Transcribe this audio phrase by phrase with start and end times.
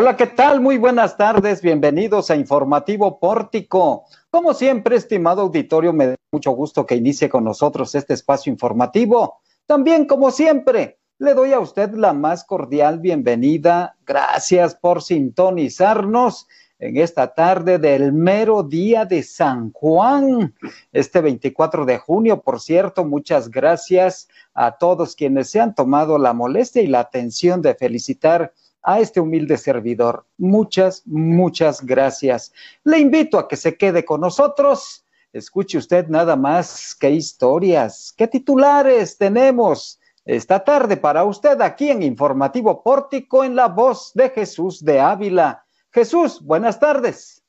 [0.00, 0.60] Hola, ¿qué tal?
[0.60, 1.60] Muy buenas tardes.
[1.60, 4.04] Bienvenidos a Informativo Pórtico.
[4.30, 9.40] Como siempre, estimado auditorio, me da mucho gusto que inicie con nosotros este espacio informativo.
[9.66, 13.96] También, como siempre, le doy a usted la más cordial bienvenida.
[14.06, 16.46] Gracias por sintonizarnos
[16.78, 20.54] en esta tarde del mero día de San Juan,
[20.92, 22.40] este 24 de junio.
[22.40, 27.62] Por cierto, muchas gracias a todos quienes se han tomado la molestia y la atención
[27.62, 28.52] de felicitar
[28.88, 30.24] a este humilde servidor.
[30.38, 32.54] Muchas, muchas gracias.
[32.84, 35.04] Le invito a que se quede con nosotros.
[35.30, 42.02] Escuche usted nada más qué historias, qué titulares tenemos esta tarde para usted aquí en
[42.02, 45.64] Informativo Pórtico en la voz de Jesús de Ávila.
[45.92, 47.42] Jesús, buenas tardes.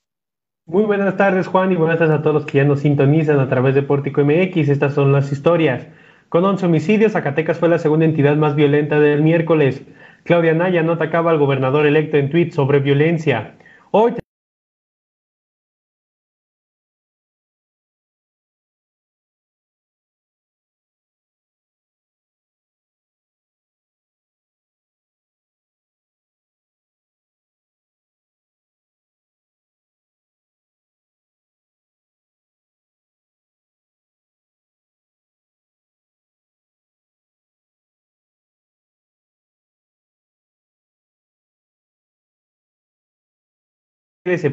[0.66, 3.48] Muy buenas tardes, Juan, y buenas tardes a todos los que ya nos sintonizan a
[3.48, 4.68] través de Pórtico MX.
[4.68, 5.86] Estas son las historias.
[6.28, 9.82] Con 11 homicidios, Zacatecas fue la segunda entidad más violenta del miércoles.
[10.30, 13.56] Claudia Naya no atacaba al gobernador electo en tweets sobre violencia.
[13.90, 14.14] Hoy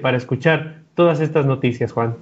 [0.02, 2.16] para escuchar todas estas noticias, Juan.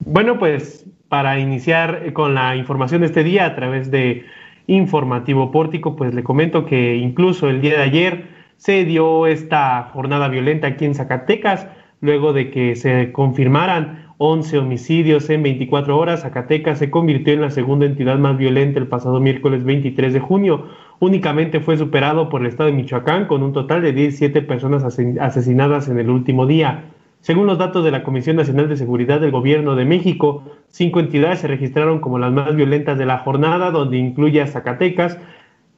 [0.00, 4.26] Bueno, pues para iniciar con la información de este día a través de
[4.66, 10.28] Informativo Pórtico, pues le comento que incluso el día de ayer se dio esta jornada
[10.28, 11.68] violenta aquí en Zacatecas,
[12.04, 17.50] luego de que se confirmaran 11 homicidios en 24 horas, Zacatecas se convirtió en la
[17.50, 20.66] segunda entidad más violenta el pasado miércoles 23 de junio.
[21.00, 25.88] Únicamente fue superado por el estado de Michoacán con un total de 17 personas asesinadas
[25.88, 26.84] en el último día.
[27.20, 31.40] Según los datos de la Comisión Nacional de Seguridad del Gobierno de México, cinco entidades
[31.40, 35.18] se registraron como las más violentas de la jornada, donde incluye a Zacatecas,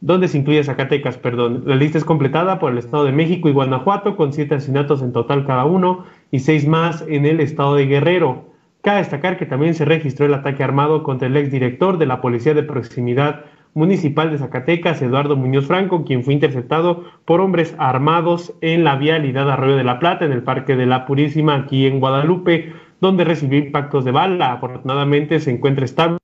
[0.00, 1.62] donde se incluye Zacatecas, perdón.
[1.64, 5.12] La lista es completada por el Estado de México y Guanajuato, con siete asesinatos en
[5.12, 6.04] total cada uno
[6.36, 8.52] y seis más en el Estado de Guerrero.
[8.82, 12.52] Cabe destacar que también se registró el ataque armado contra el exdirector de la Policía
[12.52, 18.84] de Proximidad Municipal de Zacatecas, Eduardo Muñoz Franco, quien fue interceptado por hombres armados en
[18.84, 22.74] la vialidad Arroyo de la Plata, en el Parque de la Purísima, aquí en Guadalupe,
[23.00, 24.52] donde recibió impactos de bala.
[24.52, 26.18] Afortunadamente se encuentra estable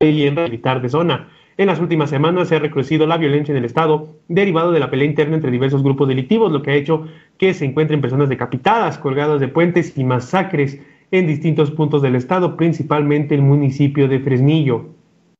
[0.00, 1.28] y en militar de zona.
[1.58, 4.90] En las últimas semanas se ha recrudecido la violencia en el Estado derivado de la
[4.90, 7.06] pelea interna entre diversos grupos delictivos, lo que ha hecho
[7.36, 12.56] que se encuentren personas decapitadas, colgadas de puentes y masacres en distintos puntos del Estado,
[12.56, 14.86] principalmente el municipio de Fresnillo.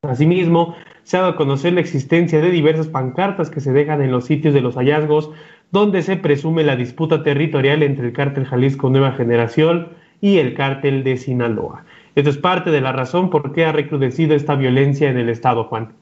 [0.02, 4.10] Asimismo, se ha dado a conocer la existencia de diversas pancartas que se dejan en
[4.10, 5.30] los sitios de los hallazgos,
[5.70, 9.88] donde se presume la disputa territorial entre el cártel Jalisco Nueva Generación
[10.20, 11.84] y el cártel de Sinaloa.
[12.14, 15.64] Esto es parte de la razón por qué ha recrudecido esta violencia en el Estado,
[15.64, 15.94] Juan.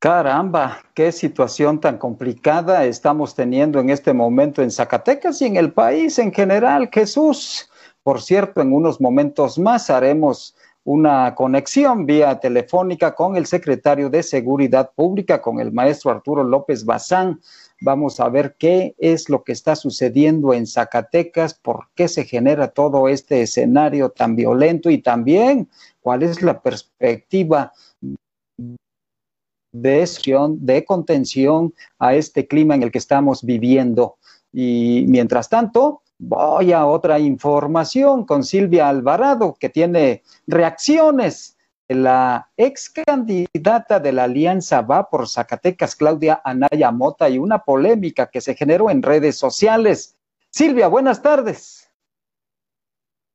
[0.00, 5.74] Caramba, qué situación tan complicada estamos teniendo en este momento en Zacatecas y en el
[5.74, 7.68] país en general, Jesús.
[8.02, 14.22] Por cierto, en unos momentos más haremos una conexión vía telefónica con el secretario de
[14.22, 17.38] Seguridad Pública, con el maestro Arturo López Bazán,
[17.82, 22.68] Vamos a ver qué es lo que está sucediendo en Zacatecas, por qué se genera
[22.68, 25.70] todo este escenario tan violento y también
[26.02, 27.72] cuál es la perspectiva
[29.72, 30.08] de,
[30.58, 34.16] de contención a este clima en el que estamos viviendo.
[34.52, 41.56] Y mientras tanto, voy a otra información con Silvia Alvarado, que tiene reacciones
[41.88, 48.30] la ex candidata de la Alianza Va por Zacatecas, Claudia Anaya Mota, y una polémica
[48.30, 50.16] que se generó en redes sociales.
[50.50, 51.89] Silvia, buenas tardes.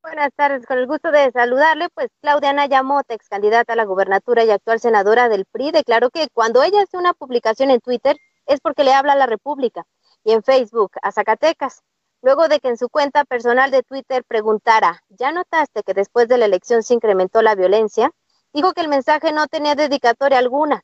[0.06, 3.86] Buenas tardes, con el gusto de saludarle, pues Claudia Anaya Mota, ex candidata a la
[3.86, 8.16] gubernatura y actual senadora del PRI, declaró que cuando ella hace una publicación en Twitter
[8.46, 9.88] es porque le habla a la República
[10.24, 11.82] y en Facebook a Zacatecas.
[12.22, 16.38] Luego de que en su cuenta personal de Twitter preguntara, ¿ya notaste que después de
[16.38, 18.12] la elección se incrementó la violencia?
[18.54, 20.84] Dijo que el mensaje no tenía dedicatoria alguna.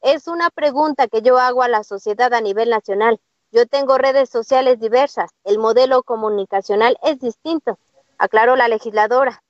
[0.00, 3.20] Es una pregunta que yo hago a la sociedad a nivel nacional.
[3.50, 5.30] Yo tengo redes sociales diversas.
[5.44, 7.78] El modelo comunicacional es distinto,
[8.22, 9.42] aclaró la legisladora.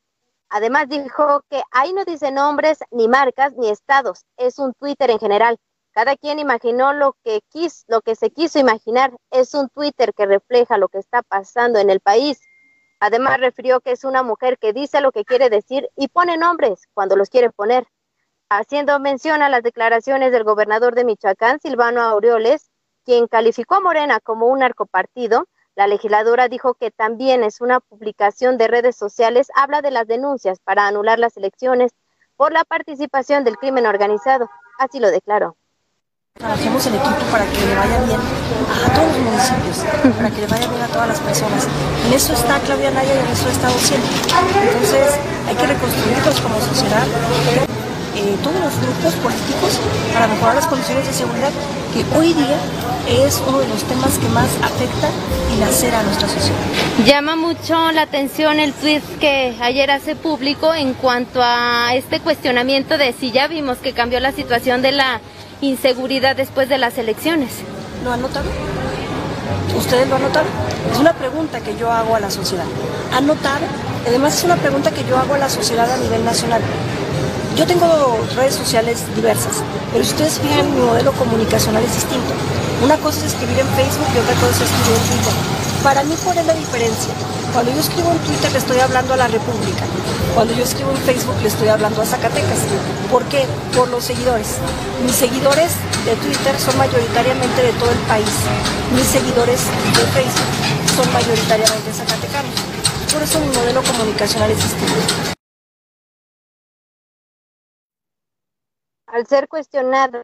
[0.49, 4.25] Además dijo que ahí no dice nombres, ni marcas, ni estados.
[4.39, 5.59] Es un Twitter en general.
[5.93, 9.13] Cada quien imaginó lo que quiso, lo que se quiso imaginar.
[9.31, 12.41] Es un Twitter que refleja lo que está pasando en el país.
[12.99, 16.89] Además refirió que es una mujer que dice lo que quiere decir y pone nombres
[16.95, 17.87] cuando los quiere poner.
[18.49, 22.71] Haciendo mención a las declaraciones del gobernador de Michoacán, Silvano Aureoles,
[23.05, 28.59] quien calificó a Morena como un narcopartido, la legisladora dijo que también es una publicación
[28.59, 31.93] de redes sociales, habla de las denuncias para anular las elecciones
[32.37, 34.51] por la participación del crimen organizado.
[34.79, 35.57] Así lo declaró.
[36.35, 40.47] Trabajemos en equipo para que le vaya bien a todos los municipios, para que le
[40.47, 41.69] vaya bien a todas las personas.
[42.07, 44.11] En eso está Claudia Naya y en eso ha estado siempre.
[44.63, 47.07] Entonces hay que reconstruirlos como sociedad,
[48.17, 49.81] eh, todos los grupos políticos
[50.13, 51.51] para mejorar las condiciones de seguridad,
[51.95, 52.59] que hoy día
[53.09, 55.09] es uno de los temas que más afecta
[55.55, 56.59] y lacera a nuestra sociedad.
[57.05, 62.99] Llama mucho la atención el tweet que ayer hace público en cuanto a este cuestionamiento
[62.99, 65.21] de si ya vimos que cambió la situación de la
[65.61, 67.51] inseguridad después de las elecciones.
[68.05, 68.47] ¿Lo han notado?
[69.77, 70.47] ¿Ustedes lo han notado?
[70.93, 72.67] Es una pregunta que yo hago a la sociedad.
[73.15, 73.65] ¿Han notado?
[74.07, 76.61] Además es una pregunta que yo hago a la sociedad a nivel nacional.
[77.57, 79.63] Yo tengo redes sociales diversas,
[79.93, 82.33] pero si ustedes fijan, mi modelo comunicacional es distinto.
[82.83, 85.35] Una cosa es escribir en Facebook y otra cosa es escribir en Twitter.
[85.83, 87.13] Para mí, ¿cuál es la diferencia?
[87.53, 89.85] Cuando yo escribo en Twitter le estoy hablando a la República.
[90.35, 92.65] Cuando yo escribo en Facebook le estoy hablando a Zacatecas.
[93.11, 93.45] ¿Por qué?
[93.77, 94.57] Por los seguidores.
[95.05, 95.73] Mis seguidores
[96.07, 98.33] de Twitter son mayoritariamente de todo el país.
[98.97, 102.55] Mis seguidores de Facebook son mayoritariamente zacatecanos.
[103.13, 105.32] Por eso mi modelo comunicacional es distinto.
[109.13, 110.23] Al ser cuestionada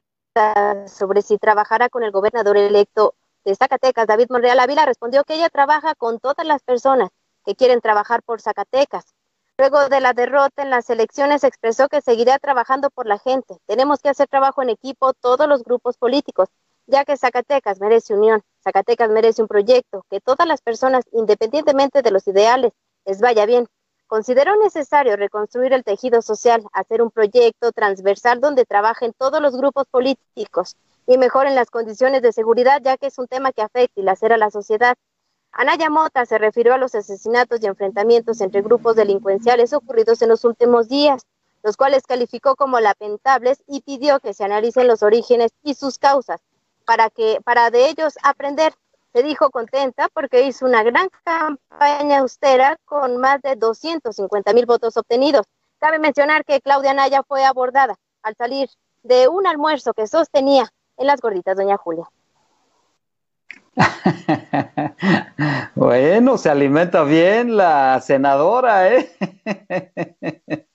[0.87, 5.51] sobre si trabajara con el gobernador electo de Zacatecas, David Monreal Ávila respondió que ella
[5.51, 7.10] trabaja con todas las personas
[7.44, 9.05] que quieren trabajar por Zacatecas.
[9.58, 13.58] Luego de la derrota en las elecciones expresó que seguirá trabajando por la gente.
[13.67, 16.48] Tenemos que hacer trabajo en equipo todos los grupos políticos,
[16.86, 22.10] ya que Zacatecas merece unión, Zacatecas merece un proyecto, que todas las personas, independientemente de
[22.10, 22.72] los ideales,
[23.05, 23.69] les vaya bien.
[24.08, 29.84] Considero necesario reconstruir el tejido social, hacer un proyecto transversal donde trabajen todos los grupos
[29.91, 34.03] políticos y mejoren las condiciones de seguridad, ya que es un tema que afecta y
[34.03, 34.96] lacera a la sociedad.
[35.53, 40.43] Anaya Mota se refirió a los asesinatos y enfrentamientos entre grupos delincuenciales ocurridos en los
[40.46, 41.27] últimos días,
[41.62, 46.41] los cuales calificó como lamentables y pidió que se analicen los orígenes y sus causas
[46.86, 48.72] para que para de ellos aprender
[49.12, 54.96] se dijo contenta porque hizo una gran campaña austera con más de 250 mil votos
[54.96, 55.46] obtenidos.
[55.79, 58.69] Cabe mencionar que Claudia Naya fue abordada al salir
[59.03, 62.05] de un almuerzo que sostenía en las gorditas Doña Julia.
[65.77, 69.12] bueno, se alimenta bien la senadora, ¿eh?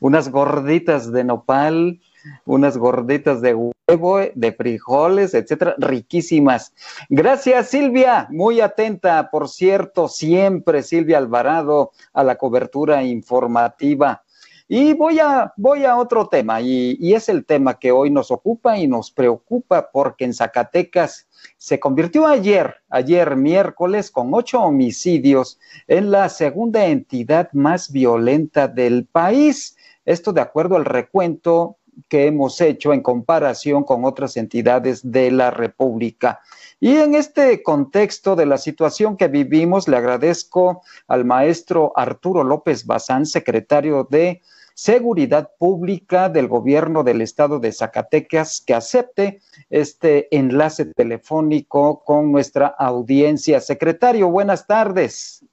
[0.00, 2.00] Unas gorditas de nopal,
[2.44, 6.72] unas gorditas de huevo, de frijoles, etcétera, riquísimas.
[7.08, 14.22] Gracias, Silvia, muy atenta, por cierto, siempre Silvia Alvarado a la cobertura informativa.
[14.66, 18.30] Y voy a, voy a otro tema, y, y es el tema que hoy nos
[18.30, 21.28] ocupa y nos preocupa porque en Zacatecas
[21.58, 29.04] se convirtió ayer, ayer miércoles, con ocho homicidios en la segunda entidad más violenta del
[29.04, 29.76] país.
[30.06, 31.76] Esto de acuerdo al recuento
[32.08, 36.40] que hemos hecho en comparación con otras entidades de la República.
[36.80, 42.86] Y en este contexto de la situación que vivimos, le agradezco al maestro Arturo López
[42.86, 44.42] Bazán, secretario de
[44.74, 52.66] Seguridad Pública del Gobierno del Estado de Zacatecas, que acepte este enlace telefónico con nuestra
[52.66, 53.60] audiencia.
[53.60, 55.44] Secretario, buenas tardes.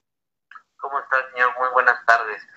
[0.78, 1.50] ¿Cómo está, señor?
[1.60, 2.51] Muy buenas tardes.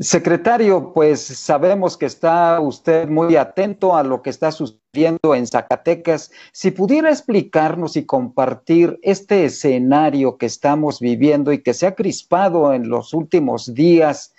[0.00, 6.32] Secretario, pues sabemos que está usted muy atento a lo que está sucediendo en Zacatecas.
[6.52, 12.72] Si pudiera explicarnos y compartir este escenario que estamos viviendo y que se ha crispado
[12.72, 14.34] en los últimos días,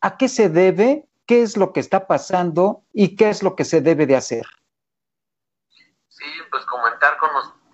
[0.00, 1.06] ¿a qué se debe?
[1.26, 4.46] ¿Qué es lo que está pasando y qué es lo que se debe de hacer?
[6.08, 7.30] Sí, pues comentar con,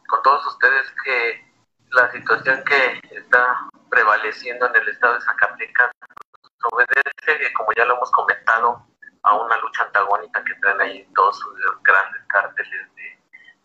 [0.09, 1.53] con todos ustedes que
[1.91, 5.91] la situación que está prevaleciendo en el estado de Zacatecas
[6.71, 8.87] obedece, como ya lo hemos comentado,
[9.23, 11.41] a una lucha antagónica que traen ahí dos
[11.83, 13.21] grandes cárteles de,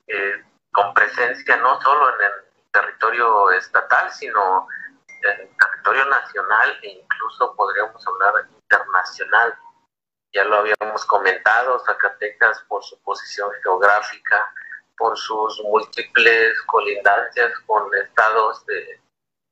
[0.07, 2.31] eh, con presencia no solo en el
[2.71, 4.67] territorio estatal, sino
[5.23, 9.57] en el territorio nacional e incluso podríamos hablar internacional.
[10.33, 14.53] Ya lo habíamos comentado, Zacatecas por su posición geográfica,
[14.97, 19.01] por sus múltiples colindancias con estados de,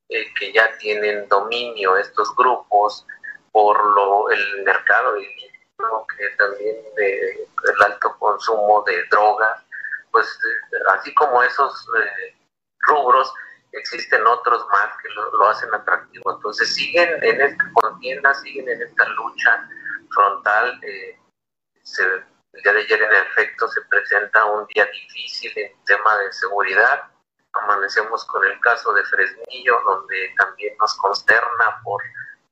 [0.09, 3.07] eh, que ya tienen dominio estos grupos,
[3.55, 9.63] por lo, el mercado que también el alto consumo de drogas,
[10.11, 10.27] pues
[10.89, 11.89] así como esos
[12.81, 13.33] rubros,
[13.71, 16.35] existen otros más que lo, hacen atractivo.
[16.35, 19.69] Entonces siguen en esta contienda, siguen en esta lucha
[20.13, 20.77] frontal.
[20.83, 21.17] Eh,
[21.99, 27.03] el día de ayer en efecto se presenta un día difícil en tema de seguridad.
[27.53, 32.01] Amanecemos con el caso de Fresnillo, donde también nos consterna por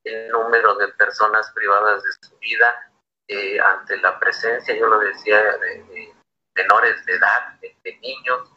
[0.03, 2.91] el número de personas privadas de su vida
[3.27, 6.13] eh, ante la presencia, yo lo decía, de,
[6.55, 8.51] menores de edad, de niños,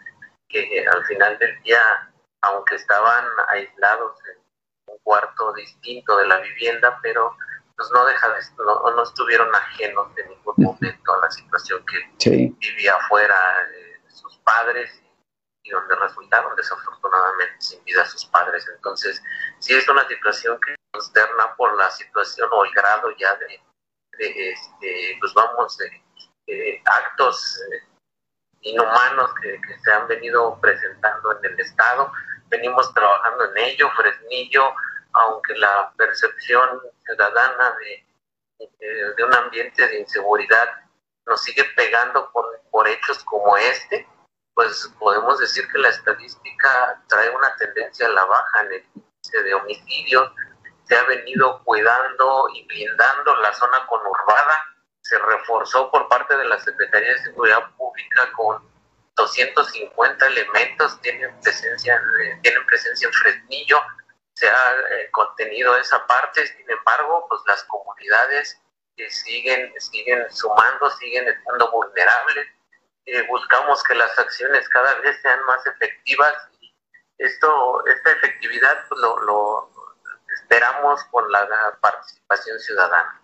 [0.48, 2.10] que al final del día
[2.42, 7.36] aunque estaban aislados en un cuarto distinto de la vivienda, pero
[7.76, 12.54] pues no deja de, no, no estuvieron ajenos de ningún momento a la situación que
[12.58, 13.36] vivía afuera
[13.68, 15.02] de sus padres
[15.62, 18.66] y, donde resultaron desafortunadamente sin vida sus padres.
[18.74, 19.22] Entonces,
[19.58, 23.60] sí es una situación que consterna por la situación o el grado ya de,
[24.18, 27.82] este, pues vamos, de, actos eh,
[28.60, 32.10] inhumanos que, que, se han venido presentando en el Estado.
[32.48, 34.72] Venimos trabajando en ello, Fresnillo,
[35.12, 38.06] aunque la percepción ciudadana de,
[39.16, 40.68] de, un ambiente de inseguridad
[41.26, 44.08] nos sigue pegando por, por hechos como este,
[44.54, 49.42] pues podemos decir que la estadística trae una tendencia a la baja en el índice
[49.42, 50.32] de homicidios,
[50.86, 54.62] se ha venido cuidando y blindando la zona conurbada,
[55.00, 58.62] se reforzó por parte de la Secretaría de Seguridad Pública con
[59.14, 61.00] 250 elementos.
[61.00, 62.00] Tienen presencia,
[62.42, 63.80] tienen presencia en Fresnillo,
[64.34, 68.60] se ha eh, contenido esa parte, sin embargo, pues las comunidades
[69.08, 72.46] siguen, siguen sumando, siguen estando vulnerables.
[73.06, 76.34] Eh, buscamos que las acciones cada vez sean más efectivas
[77.18, 79.70] esto, esta efectividad pues, lo, lo
[80.48, 83.20] esperamos con la participación ciudadana.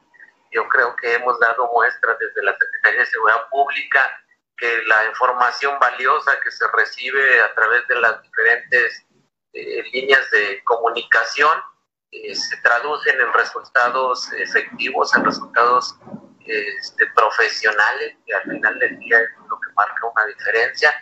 [0.51, 4.11] Yo creo que hemos dado muestras desde la Secretaría de Seguridad Pública,
[4.57, 9.07] que la información valiosa que se recibe a través de las diferentes
[9.53, 11.63] eh, líneas de comunicación
[12.11, 15.97] eh, se traducen en resultados efectivos, en resultados
[16.45, 20.93] este, profesionales, que al final del día es lo que marca una diferencia.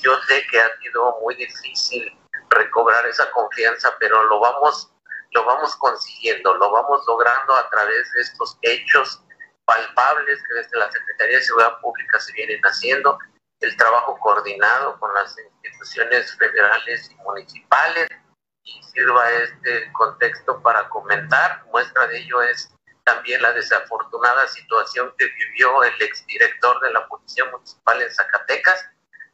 [0.00, 2.18] Yo sé que ha sido muy difícil
[2.50, 4.90] recobrar esa confianza, pero lo vamos,
[5.32, 9.22] lo vamos consiguiendo, lo vamos logrando a través de estos hechos
[9.64, 13.18] palpables que desde la Secretaría de Seguridad Pública se vienen haciendo,
[13.60, 18.08] el trabajo coordinado con las instituciones federales y municipales,
[18.62, 21.64] y sirva este contexto para comentar.
[21.66, 22.72] Muestra de ello es
[23.04, 28.84] también la desafortunada situación que vivió el exdirector de la Policía Municipal en Zacatecas,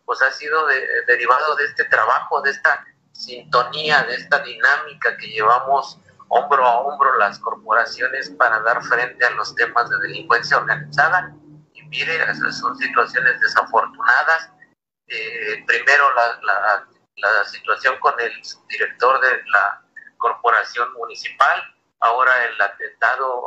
[0.05, 0.67] pues ha sido
[1.07, 2.87] derivado de este trabajo, de esta
[3.23, 5.99] sintonía, de esta dinámica que llevamos
[6.29, 11.35] hombro a hombro las corporaciones para dar frente a los temas de delincuencia organizada.
[11.75, 14.50] Y mire, son situaciones desafortunadas.
[15.07, 16.87] Eh, primero la,
[17.17, 18.33] la, situación con el
[18.69, 19.83] director de la
[20.17, 21.62] corporación municipal,
[22.00, 23.45] ahora el atentado,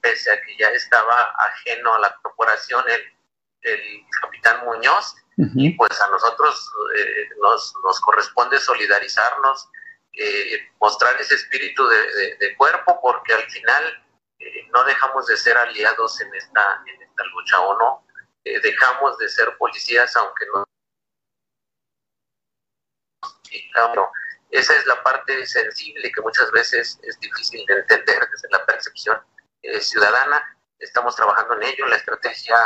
[0.00, 3.17] pese a que ya estaba ajeno a la corporación, el,
[3.62, 3.80] el
[4.20, 5.14] capitán Muñoz,
[5.54, 9.68] y pues a nosotros eh, nos, nos corresponde solidarizarnos
[10.20, 14.04] eh, mostrar ese espíritu de, cuerpo, porque al final
[14.40, 18.04] eh, no dejamos de ser aliados en esta, en esta lucha o no,
[18.42, 20.64] eh, dejamos de ser policías aunque no.
[24.50, 29.22] Esa es la parte sensible que muchas veces es difícil de entender desde la percepción
[29.80, 30.57] ciudadana.
[30.78, 32.56] Estamos trabajando en ello, la estrategia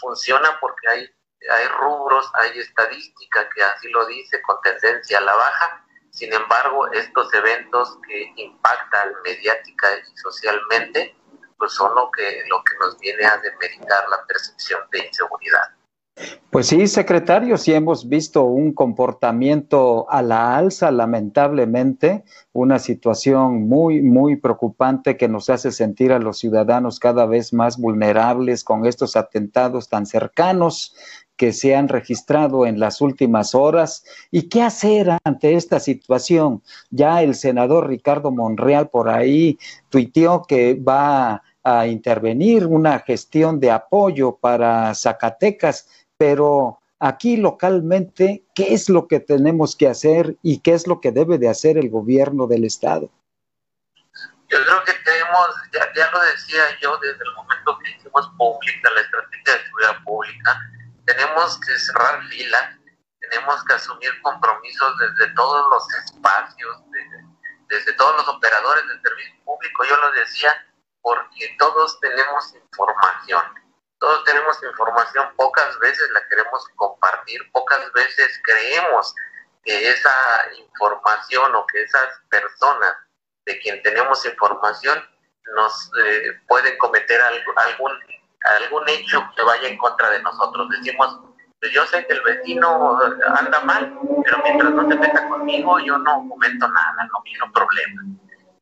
[0.00, 1.10] funciona porque hay,
[1.50, 5.82] hay rubros, hay estadística que así lo dice, con tendencia a la baja,
[6.12, 11.16] sin embargo, estos eventos que impactan mediática y socialmente,
[11.56, 15.70] pues son lo que, lo que nos viene a demeritar la percepción de inseguridad.
[16.50, 24.02] Pues sí, secretario, sí hemos visto un comportamiento a la alza, lamentablemente, una situación muy,
[24.02, 29.16] muy preocupante que nos hace sentir a los ciudadanos cada vez más vulnerables con estos
[29.16, 30.94] atentados tan cercanos
[31.36, 36.62] que se han registrado en las últimas horas y qué hacer ante esta situación.
[36.90, 43.70] Ya el senador Ricardo Monreal por ahí tuiteó que va a intervenir una gestión de
[43.70, 45.88] apoyo para Zacatecas,
[46.22, 51.10] pero aquí localmente, ¿qué es lo que tenemos que hacer y qué es lo que
[51.10, 53.10] debe de hacer el gobierno del Estado?
[54.48, 59.00] Yo creo que tenemos, ya, lo decía yo desde el momento que hicimos pública la
[59.00, 60.60] estrategia de seguridad pública,
[61.06, 62.78] tenemos que cerrar filas,
[63.18, 66.76] tenemos que asumir compromisos desde todos los espacios,
[67.68, 69.84] desde, todos los operadores del servicio público.
[69.86, 70.52] Yo lo decía,
[71.00, 73.42] porque todos tenemos información,
[74.02, 79.14] todos tenemos información, pocas veces la queremos compartir, pocas veces creemos
[79.62, 80.12] que esa
[80.58, 82.96] información o que esas personas
[83.46, 84.98] de quien tenemos información
[85.54, 87.92] nos eh, pueden cometer algún,
[88.58, 90.68] algún hecho que vaya en contra de nosotros.
[90.70, 91.20] Decimos,
[91.60, 92.98] pues yo sé que el vecino
[93.36, 98.04] anda mal, pero mientras no te meta conmigo, yo no comento nada, no quiero problemas.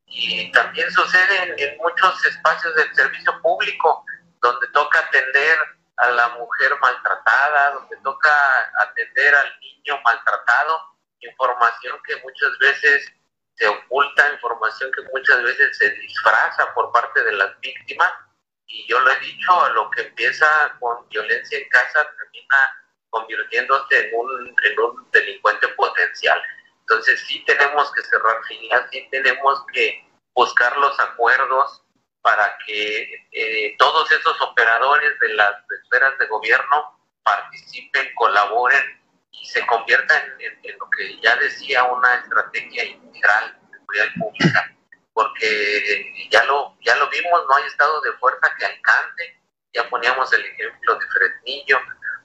[0.05, 4.05] Y también sucede en, muchos espacios del servicio público,
[4.41, 5.59] donde toca atender
[5.97, 10.81] a la mujer maltratada, donde toca atender al niño maltratado,
[11.21, 13.13] información que muchas veces
[13.55, 18.11] se oculta, información que muchas veces se disfraza por parte de las víctimas.
[18.67, 24.15] Y yo lo he dicho, lo que empieza con violencia en casa termina convirtiéndose en
[24.15, 26.43] un, en un delincuente potencial.
[26.81, 31.83] Entonces sí tenemos que cerrar filas, sí tenemos que buscar los acuerdos
[32.23, 39.65] para que eh, todos esos operadores de las esferas de gobierno participen, colaboren y se
[39.67, 44.77] conviertan en, lo que ya decía una estrategia integral de seguridad pública,
[45.13, 49.41] porque ya lo, ya lo vimos, no hay estado de fuerza que alcance,
[49.73, 51.79] ya poníamos el ejemplo de Fresnillo,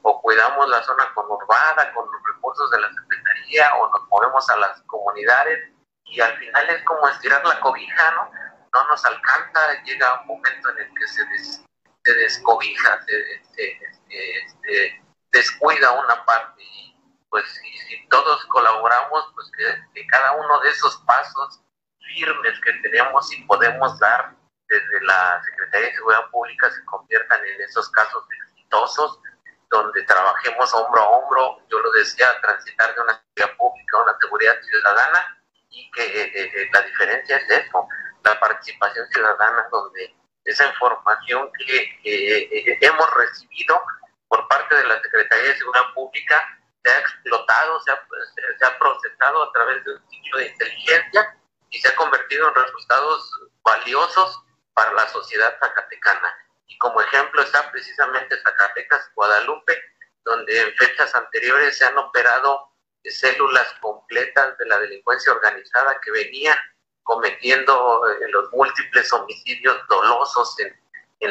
[0.08, 4.58] o cuidamos la zona conurbada con los recursos de la Secretaría o nos movemos a
[4.58, 5.72] las comunidades
[6.06, 8.32] y al final es como estirar la cobija, ¿no?
[8.76, 11.24] No nos alcanza, llega un momento en el que se,
[12.04, 16.94] se descobija, se, descuida una parte y
[17.30, 21.62] pues si, todos colaboramos, pues que, cada uno de esos pasos
[22.00, 24.36] firmes que tenemos y podemos dar
[24.68, 29.20] desde la Secretaría de Seguridad Pública se conviertan en esos casos exitosos
[29.70, 34.18] donde trabajemos hombro a hombro, yo lo decía, transitar de una seguridad pública a una
[34.20, 37.88] seguridad ciudadana y que eh, eh, eh, la diferencia es eso,
[38.26, 43.82] la participación ciudadana donde esa información que, hemos recibido
[44.28, 48.08] por parte de la Secretaría de Seguridad Pública se ha explotado, se ha,
[48.60, 51.38] se ha procesado a través de un sitio de inteligencia
[51.70, 53.32] y se ha convertido en resultados
[53.64, 56.36] valiosos para la sociedad zacatecana.
[56.68, 59.82] Y como ejemplo está precisamente Zacatecas, Guadalupe,
[60.24, 62.72] donde en fechas anteriores se han operado
[63.04, 66.58] células completas de la delincuencia organizada que venían
[67.06, 70.76] cometiendo eh, los múltiples homicidios dolosos en,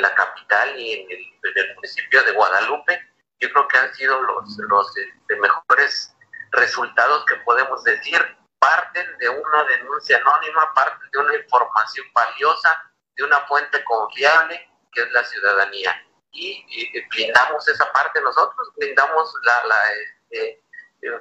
[0.01, 3.01] la capital y en el, municipio de Guadalupe.
[3.39, 6.17] Yo creo que han sido los, los este, mejores
[6.53, 8.19] resultados que podemos decir.
[8.59, 15.03] Parten de una denuncia anónima, parten de una información valiosa, de una fuente confiable que
[15.03, 15.95] es la ciudadanía.
[16.33, 16.65] Y,
[17.11, 19.93] blindamos esa parte nosotros, blindamos la, la,
[20.31, 20.63] este,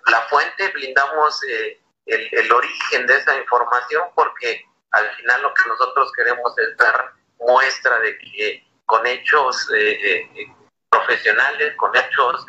[0.08, 5.68] la fuente, blindamos eh, el, el, origen de esa información, porque al final lo que
[5.68, 10.56] nosotros queremos es dar muestra de que con hechos eh, eh,
[10.90, 12.46] profesionales, con hechos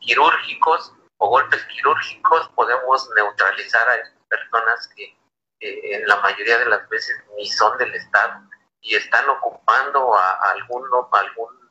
[0.00, 5.16] quirúrgicos o golpes quirúrgicos, podemos neutralizar a esas personas que
[5.60, 8.42] en la mayoría de las veces ni son del Estado
[8.82, 10.84] y están ocupando a, algún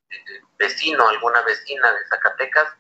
[0.09, 2.75] eh, vecino, alguna vecina de Zacatecas,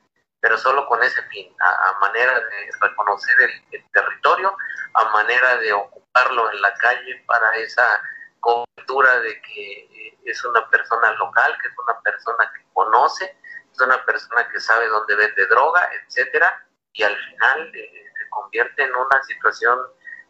[0.45, 3.35] pero solo con ese fin, a, manera de reconocer
[3.71, 4.55] el, territorio,
[4.93, 7.99] a manera de ocuparlo en la calle para esa
[8.41, 13.35] cobertura de que eh, es una persona local, que es una persona que conoce,
[13.73, 18.83] es una persona que sabe dónde vende droga, etcétera, y al final eh, se convierte
[18.83, 19.79] en una situación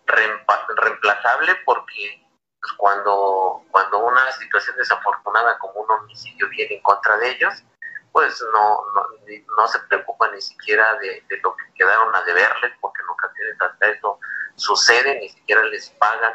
[0.05, 2.25] reemplazable porque
[2.61, 7.65] pues, cuando, cuando una situación desafortunada como un homicidio viene en contra de ellos,
[8.15, 8.79] pues no,
[9.57, 13.89] no, se preocupan ni siquiera de, lo que quedaron a deberles, porque en ocasiones hasta
[13.89, 14.19] eso
[14.55, 16.33] sucede, ni siquiera les pagan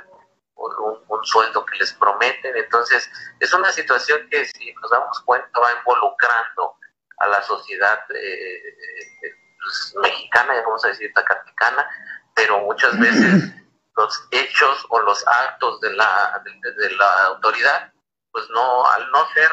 [0.56, 2.54] un, sueldo que les prometen.
[2.54, 6.74] Entonces, es una situación que si nos damos cuenta va involucrando
[7.16, 11.88] a la sociedad eh, eh, pues, mexicana, ya vamos a decir tacaticana,
[12.34, 13.54] pero muchas veces
[13.96, 17.90] los hechos o los actos de la, de, la autoridad,
[18.32, 19.50] pues no, al no ser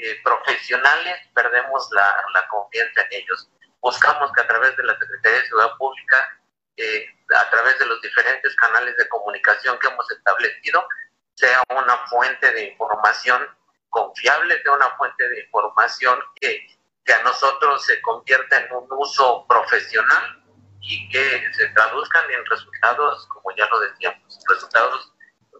[0.00, 3.50] eh, profesionales, perdemos la, la, confianza en ellos.
[3.80, 6.40] Buscamos que a través de la Secretaría de Ciudad Pública,
[6.76, 10.86] eh, a través de los diferentes canales de comunicación que hemos establecido,
[11.34, 13.46] sea una fuente de información
[13.90, 16.66] confiable, sea una fuente de información que,
[17.04, 20.44] que a nosotros se convierta en un uso profesional
[20.80, 25.12] y que se traduzcan en resultados, como ya lo decíamos, resultados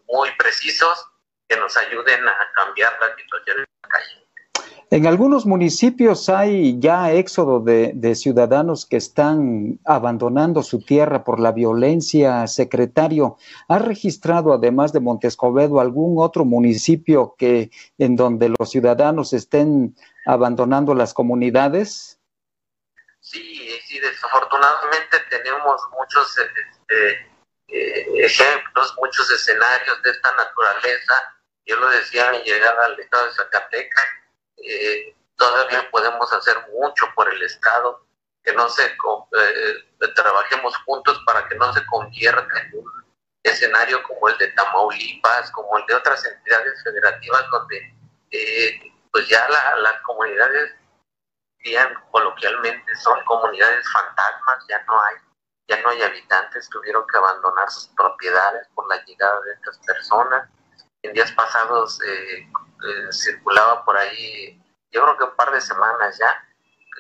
[0.07, 1.07] muy precisos
[1.49, 4.28] que nos ayuden a cambiar la situación en la calle.
[4.91, 11.53] En algunos municipios hay ya éxodo de, ciudadanos que están abandonando su tierra por la
[11.53, 12.47] violencia.
[12.47, 13.37] Secretario,
[13.69, 20.95] ¿ha registrado además de Montescovedo algún otro municipio que en donde los ciudadanos estén abandonando
[20.95, 22.19] las comunidades?
[23.21, 27.13] Sí, sí, desafortunadamente tenemos muchos este,
[27.69, 31.13] eh, ejemplos, muchos escenarios de esta naturaleza.
[31.67, 34.05] Yo lo decía en mi llegada al estado de Zacatecas
[34.65, 38.05] eh, todavía podemos hacer mucho por el Estado,
[38.43, 43.05] que no se eh, trabajemos juntos para que no se convierta en un
[43.43, 47.95] escenario como el de Tamaulipas, como el de otras entidades federativas donde
[48.31, 50.75] eh, pues ya las comunidades
[52.11, 55.17] coloquialmente son comunidades fantasmas, ya no hay
[55.69, 60.49] ya no hay habitantes, tuvieron que abandonar sus propiedades por la llegada de estas personas.
[61.03, 62.49] En días pasados eh,
[63.11, 64.61] circulaba por ahí,
[64.91, 66.45] yo creo que un par de semanas ya,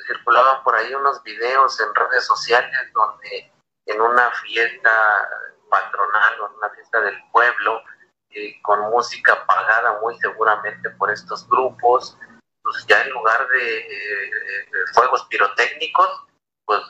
[0.06, 3.52] circulaban por ahí unos videos en redes sociales donde
[3.86, 5.28] en una fiesta
[5.70, 7.82] patronal o en una fiesta del pueblo,
[8.30, 12.16] eh, con música pagada muy seguramente por estos grupos,
[12.62, 16.26] pues ya en lugar de, eh, fuegos pirotécnicos,
[16.66, 16.80] pues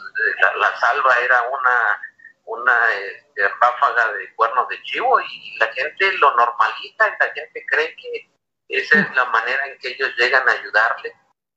[0.56, 2.02] la, salva era una,
[2.46, 7.64] una este, ráfaga de cuernos de chivo y la gente lo normaliza y la gente
[7.68, 8.30] cree que
[8.68, 11.14] esa es la manera en que ellos llegan a ayudarle.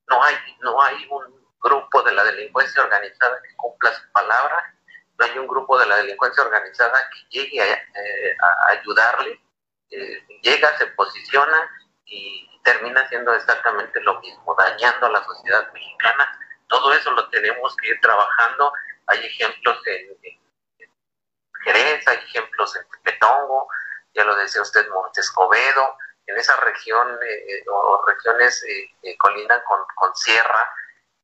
[0.07, 4.75] No hay, no hay un grupo de la delincuencia organizada que cumpla su palabra,
[5.17, 8.37] no hay un grupo de la delincuencia organizada que llegue a, eh,
[8.69, 9.39] ayudarle,
[9.91, 11.69] eh, llega, se posiciona
[12.05, 16.39] y termina haciendo exactamente lo mismo, dañando a la sociedad mexicana.
[16.67, 18.73] Todo eso lo tenemos que ir trabajando.
[19.07, 20.17] Hay ejemplos en,
[21.63, 23.67] Jerez, hay ejemplos en Petongo,
[24.13, 29.79] ya lo decía usted, Montescovedo, en esa región eh, o regiones eh, que colindan con,
[29.95, 30.69] con sierra,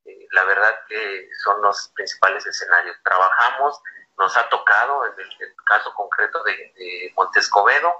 [0.05, 2.97] eh, la verdad que son los principales escenarios.
[3.03, 3.81] Trabajamos,
[4.17, 7.93] nos ha tocado, en el, caso concreto de, de Montescovedo,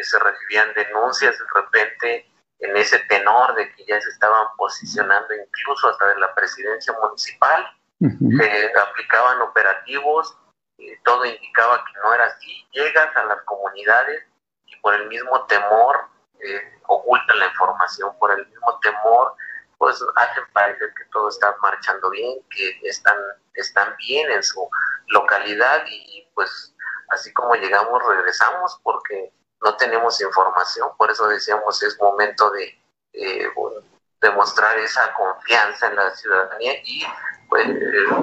[0.00, 5.88] se recibían denuncias de repente en ese tenor de que ya se estaban posicionando incluso
[5.88, 7.66] hasta de la presidencia municipal,
[7.98, 10.38] se aplicaban operativos,
[11.04, 14.24] todo indicaba que no era así, llegas a las comunidades
[14.66, 16.08] y por el mismo temor
[16.42, 19.34] eh, ocultan la información por el mismo temor,
[19.78, 23.16] pues hacen parecer que todo está marchando bien, que están,
[23.54, 24.68] están bien en su
[25.08, 26.74] localidad y pues
[27.08, 32.78] así como llegamos regresamos porque no tenemos información, por eso decíamos es momento de
[33.12, 33.50] eh,
[34.20, 37.04] demostrar esa confianza en la ciudadanía y
[37.48, 37.66] pues,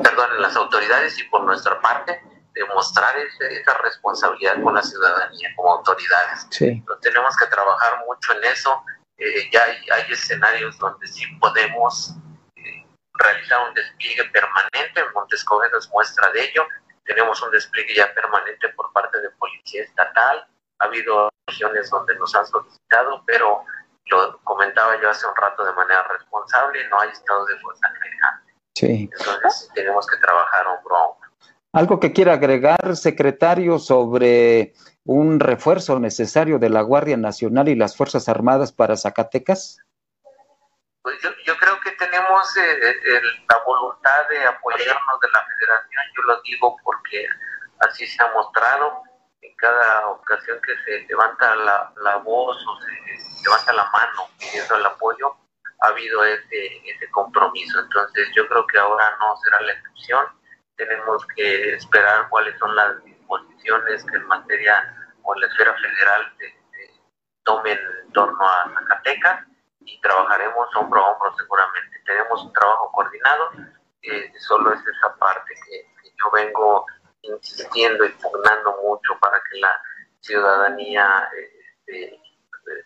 [0.03, 2.21] perdón, en las autoridades y por nuestra parte
[2.58, 6.48] demostrar esa responsabilidad con la ciudadanía como autoridades.
[6.50, 6.84] Sí.
[7.02, 8.84] tenemos que trabajar mucho en eso.
[9.17, 12.13] Eh, ya hay, escenarios donde sí podemos
[12.56, 15.04] eh, realizar un despliegue permanente.
[15.13, 16.65] Montescovedo es muestra de ello.
[17.06, 20.48] Tenemos un despliegue ya permanente por parte de Policía Estatal.
[20.80, 23.63] Ha habido regiones donde nos han solicitado, pero
[24.10, 28.41] lo comentaba yo hace un rato de manera responsable, no hay estado de fuerza general.
[28.76, 29.10] Sí.
[29.12, 31.26] Entonces tenemos que trabajar hombro a hombro.
[31.73, 37.95] ¿Algo que quiera agregar, secretario, sobre un refuerzo necesario de la Guardia Nacional y las
[37.95, 39.77] Fuerzas Armadas para Zacatecas?
[41.01, 46.41] Pues yo, creo que tenemos eh, la voluntad de apoyarnos de la federación, yo lo
[46.41, 47.27] digo porque
[47.80, 49.03] así se ha mostrado
[49.41, 54.86] en cada ocasión que se levanta la, voz o se, levanta la mano pidiendo el
[54.86, 55.36] apoyo,
[55.82, 57.80] ha habido ese, ese compromiso.
[57.80, 60.37] Entonces yo creo que ahora no será la excepción
[60.77, 66.33] tenemos que esperar cuáles son las disposiciones que en materia o en la esfera federal
[66.37, 66.57] se,
[67.43, 69.45] tomen en torno a Zacatecas
[69.81, 72.01] y trabajaremos hombro a hombro seguramente.
[72.05, 73.51] Tenemos un trabajo coordinado,
[74.01, 75.87] eh, solo es esa parte que,
[76.19, 76.85] yo vengo
[77.21, 79.81] insistiendo y pugnando mucho para que la
[80.19, 81.29] ciudadanía
[81.85, 82.19] eh,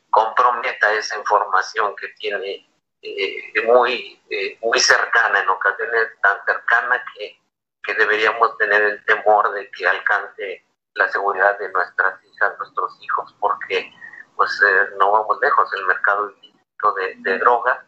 [0.10, 2.70] comprometa esa información que tiene
[3.02, 4.22] eh, muy,
[4.62, 7.41] muy cercana, en ocasiones tan cercana que
[7.84, 10.66] que deberíamos tener el temor de que alcance
[10.96, 13.92] la seguridad de nuestras hijas, nuestros hijos, porque
[14.36, 17.80] pues eh, no vamos lejos, el mercado ilícito de, de drogas,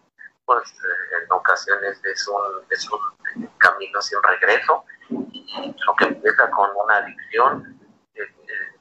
[0.46, 4.86] pues eh, en ocasiones es un, es un camino sin regreso.
[5.10, 7.80] Y lo que empieza con una adicción
[8.16, 8.22] eh,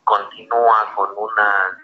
[0.04, 1.78] continúa con una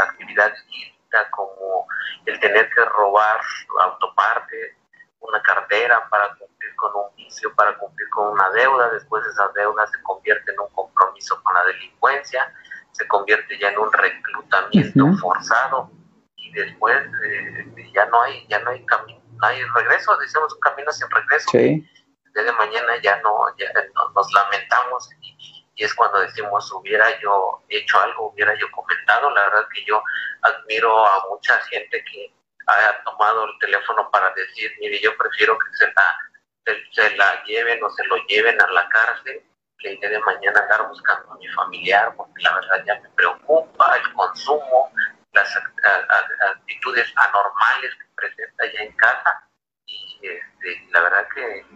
[0.00, 1.86] actividad ilícita como
[2.26, 3.40] el tener que robar
[3.80, 4.76] autopartes,
[5.20, 9.86] una cartera para cumplir con un vicio, para cumplir con una deuda, después esa deuda
[9.86, 12.52] se convierte en un compromiso con la delincuencia,
[12.92, 16.02] se convierte ya en un reclutamiento forzado y
[16.48, 20.60] y después eh, ya no hay ya no hay camino no hay regreso decimos un
[20.60, 21.50] camino sin regreso.
[21.50, 21.88] Sí.
[22.34, 23.66] desde mañana ya no ya
[24.14, 29.30] nos lamentamos y, y, es cuando decimos hubiera yo hecho algo hubiera yo comentado.
[29.30, 30.02] La verdad que yo
[30.42, 32.34] admiro a mucha gente que
[32.66, 36.18] ha tomado el teléfono para decir mire yo prefiero que se la
[36.64, 39.42] se, la lleven o se lo lleven a la cárcel
[39.78, 43.96] que día de mañana andar buscando a mi familiar, porque la verdad ya me preocupa
[43.96, 44.92] el consumo,
[45.32, 49.48] las actitudes anormales que presenta ya en casa
[49.86, 51.66] y este, la verdad que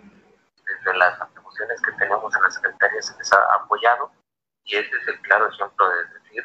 [0.64, 4.12] desde las atribuciones que tenemos en la Secretaría se les ha apoyado
[4.64, 6.44] y ese es el claro ejemplo de decir,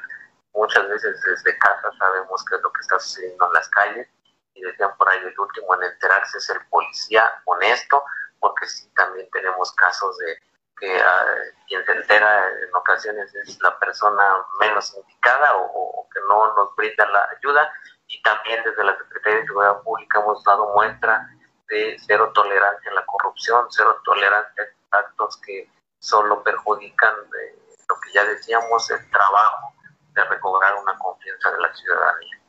[0.54, 4.08] muchas veces desde casa sabemos qué es lo que está sucediendo en las calles
[4.54, 8.04] y decían por ahí el último en enterarse es el policía honesto,
[8.42, 10.38] porque sí también tenemos casos de
[10.78, 11.26] que ah,
[11.68, 14.24] quien se entera en ocasiones es la persona
[14.60, 17.72] menos indicada o, que no nos brinda la ayuda
[18.08, 21.30] y también desde la Secretaría de Seguridad Pública hemos dado muestra
[21.70, 27.96] de cero tolerancia a la corrupción, cero tolerancia a actos que solo perjudican eh, lo
[28.02, 29.74] que ya decíamos, el trabajo
[30.14, 32.42] de recobrar una confianza de la ciudadanía.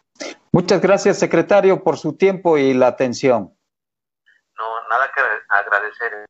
[0.50, 3.54] Muchas gracias, secretario, por su tiempo y la atención.
[5.16, 6.26] No, nada que agradecer.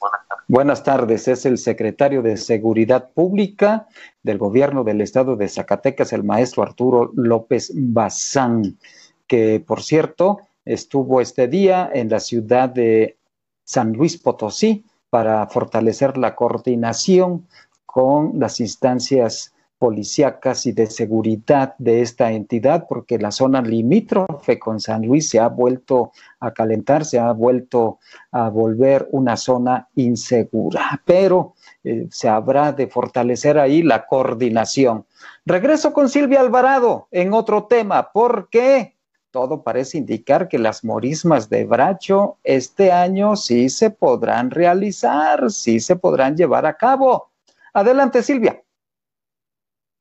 [0.00, 0.44] Buenas tardes.
[0.48, 1.28] Buenas tardes.
[1.28, 3.86] Es el secretario de Seguridad Pública
[4.22, 8.78] del Gobierno del Estado de Zacatecas, el maestro Arturo López Bazán,
[9.26, 13.16] que por cierto estuvo este día en la ciudad de
[13.64, 17.46] San Luis Potosí para fortalecer la coordinación
[17.86, 24.80] con las instancias policíacas y de seguridad de esta entidad, porque la zona limítrofe con
[24.80, 27.98] San Luis se ha vuelto a calentar, se ha vuelto
[28.32, 35.06] a volver una zona insegura, pero eh, se habrá de fortalecer ahí la coordinación.
[35.44, 38.94] Regreso con Silvia Alvarado en otro tema, porque
[39.30, 45.80] todo parece indicar que las morismas de Bracho este año sí se podrán realizar, sí
[45.80, 47.30] se podrán llevar a cabo.
[47.72, 48.63] Adelante, Silvia.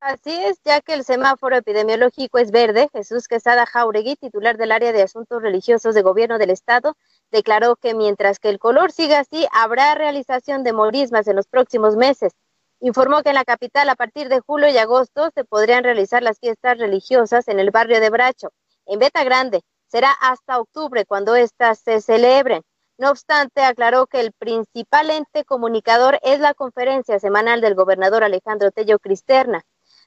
[0.05, 4.91] Así es, ya que el semáforo epidemiológico es verde, Jesús Quesada Jauregui, titular del área
[4.91, 6.97] de asuntos religiosos de gobierno del estado,
[7.31, 11.95] declaró que mientras que el color siga así, habrá realización de morismas en los próximos
[11.95, 12.33] meses.
[12.81, 16.37] Informó que en la capital a partir de julio y agosto se podrían realizar las
[16.37, 18.49] fiestas religiosas en el barrio de Bracho.
[18.85, 22.61] En Beta Grande será hasta octubre cuando éstas se celebren.
[22.97, 28.69] No obstante, aclaró que el principal ente comunicador es la conferencia semanal del gobernador Alejandro
[28.71, 29.63] Tello Cristerna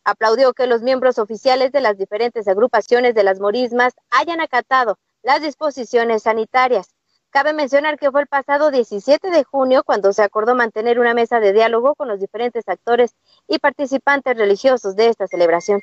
[0.07, 5.42] aplaudió que los miembros oficiales de las diferentes agrupaciones de las morismas hayan acatado las
[5.42, 6.95] disposiciones sanitarias.
[7.31, 11.40] Cabe mencionar que fue el pasado 17 de junio cuando se acordó mantener una mesa
[11.40, 13.16] de diálogo con los diferentes actores
[13.49, 15.83] y participantes religiosos de esta celebración.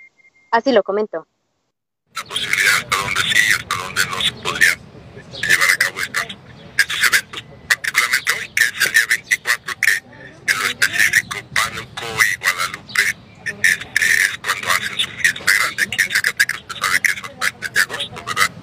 [0.52, 1.28] Así lo comentó.
[2.16, 4.74] La posibilidad hasta donde sí, hasta donde no se podría
[5.34, 10.66] llevar a cabo estos eventos, particularmente hoy, que es el día 24, que en lo
[10.66, 16.76] específico Pánuco y Guadalupe este, es cuando hacen su fiesta grande aquí en Zacatecas, usted
[16.78, 18.63] sabe que es hasta el mes de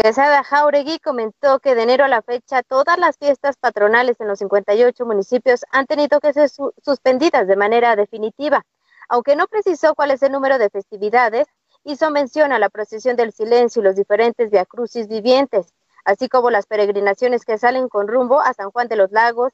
[0.00, 4.38] Quesada Jauregui comentó que de enero a la fecha todas las fiestas patronales en los
[4.38, 8.64] 58 municipios han tenido que ser su suspendidas de manera definitiva.
[9.08, 11.48] Aunque no precisó cuál es el número de festividades,
[11.82, 16.66] hizo mención a la procesión del silencio y los diferentes viacrucis vivientes, así como las
[16.66, 19.52] peregrinaciones que salen con rumbo a San Juan de los Lagos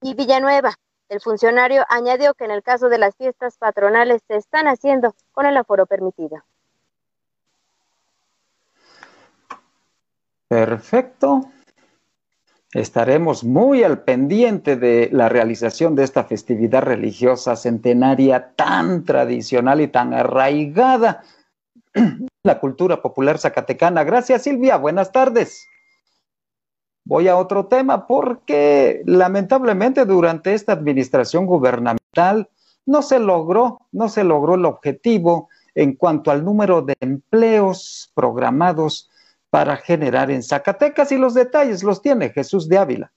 [0.00, 0.72] y Villanueva.
[1.10, 5.44] El funcionario añadió que en el caso de las fiestas patronales se están haciendo con
[5.44, 6.42] el aforo permitido.
[10.52, 11.46] Perfecto.
[12.74, 19.88] Estaremos muy al pendiente de la realización de esta festividad religiosa centenaria tan tradicional y
[19.88, 21.22] tan arraigada
[22.42, 24.04] la cultura popular zacatecana.
[24.04, 24.76] Gracias, Silvia.
[24.76, 25.66] Buenas tardes.
[27.06, 32.50] Voy a otro tema porque lamentablemente durante esta administración gubernamental
[32.84, 39.08] no se logró, no se logró el objetivo en cuanto al número de empleos programados
[39.52, 43.12] para generar en Zacatecas y los detalles los tiene Jesús de Ávila.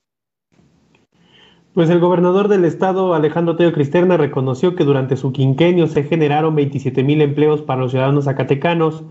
[1.72, 6.54] Pues el gobernador del estado, Alejandro Teo Cristerna, reconoció que durante su quinquenio se generaron
[6.54, 9.02] 27 mil empleos para los ciudadanos zacatecanos,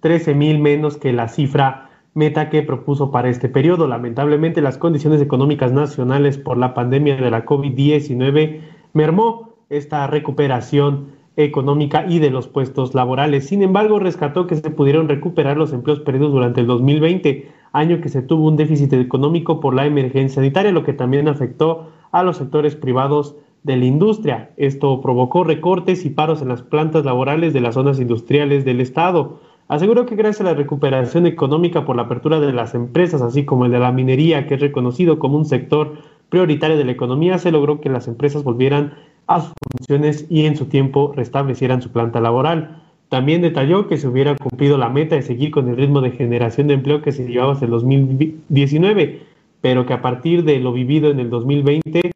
[0.00, 3.86] 13 mil menos que la cifra meta que propuso para este periodo.
[3.86, 8.60] Lamentablemente, las condiciones económicas nacionales por la pandemia de la COVID-19
[8.92, 13.46] mermó esta recuperación económica y de los puestos laborales.
[13.46, 18.08] Sin embargo, rescató que se pudieron recuperar los empleos perdidos durante el 2020, año que
[18.08, 22.36] se tuvo un déficit económico por la emergencia sanitaria, lo que también afectó a los
[22.36, 24.50] sectores privados de la industria.
[24.56, 29.40] Esto provocó recortes y paros en las plantas laborales de las zonas industriales del Estado.
[29.66, 33.64] Aseguró que gracias a la recuperación económica por la apertura de las empresas, así como
[33.64, 35.94] el de la minería, que es reconocido como un sector
[36.28, 38.94] prioritario de la economía, se logró que las empresas volvieran
[39.26, 42.82] a sus funciones y en su tiempo restablecieran su planta laboral.
[43.08, 46.68] También detalló que se hubiera cumplido la meta de seguir con el ritmo de generación
[46.68, 49.22] de empleo que se llevaba hasta el 2019,
[49.60, 52.10] pero que a partir de lo vivido en el 2020,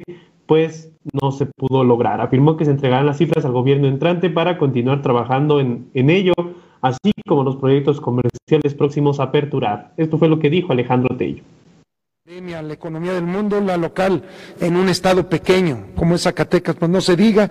[0.47, 2.21] pues no se pudo lograr.
[2.21, 6.35] Afirmó que se entregarán las cifras al gobierno entrante para continuar trabajando en, en ello,
[6.81, 9.93] así como los proyectos comerciales próximos a aperturar.
[9.97, 11.43] Esto fue lo que dijo Alejandro Tello
[12.29, 14.23] la economía del mundo, la local,
[14.61, 17.51] en un estado pequeño como es Zacatecas, pues no se diga.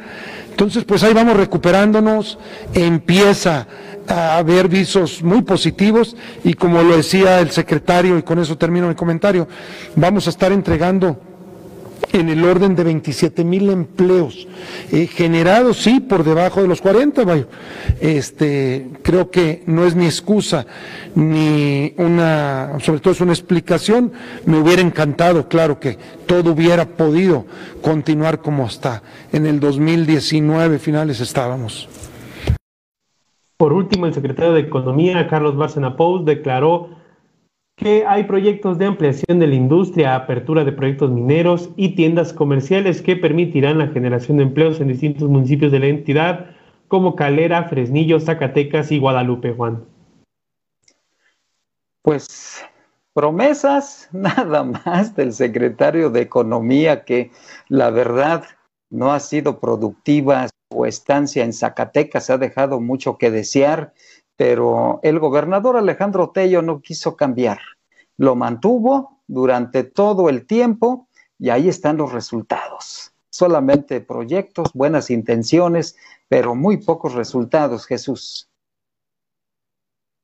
[0.52, 2.38] Entonces, pues ahí vamos recuperándonos,
[2.76, 3.66] empieza
[4.08, 8.88] a haber visos muy positivos y como lo decía el secretario, y con eso termino
[8.88, 9.48] mi comentario,
[9.96, 11.20] vamos a estar entregando
[12.20, 14.48] en el orden de 27 mil empleos
[14.92, 17.24] eh, generados, sí, por debajo de los 40,
[18.00, 20.66] Este, creo que no es ni excusa
[21.16, 24.12] ni una, sobre todo es una explicación.
[24.46, 27.46] Me hubiera encantado, claro, que todo hubiera podido
[27.82, 31.88] continuar como hasta en el 2019 finales estábamos.
[33.58, 36.90] Por último, el secretario de Economía, Carlos Bárcena Pous, declaró
[37.78, 43.04] que hay proyectos de ampliación de la industria, apertura de proyectos mineros y tiendas comerciales
[43.04, 46.48] que permitirán la generación de empleos en distintos municipios de la entidad,
[46.88, 49.86] como Calera, Fresnillo, Zacatecas y Guadalupe, Juan.
[52.02, 52.66] Pues
[53.14, 57.30] promesas nada más del secretario de Economía que
[57.70, 58.44] la verdad
[58.90, 63.94] no ha sido productiva, su estancia en Zacatecas ha dejado mucho que desear
[64.38, 67.60] pero el gobernador Alejandro Tello no quiso cambiar.
[68.18, 71.08] Lo mantuvo durante todo el tiempo
[71.40, 73.12] y ahí están los resultados.
[73.30, 75.98] Solamente proyectos, buenas intenciones,
[76.30, 78.48] pero muy pocos resultados, Jesús.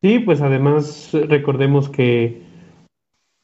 [0.02, 2.44] Sí, pues además recordemos que